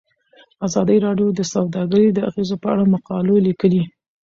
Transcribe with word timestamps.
ازادي 0.67 0.97
راډیو 1.05 1.29
د 1.33 1.41
سوداګري 1.53 2.07
د 2.11 2.19
اغیزو 2.29 2.55
په 2.61 2.67
اړه 2.73 2.83
مقالو 2.95 3.35
لیکلي. 3.47 3.83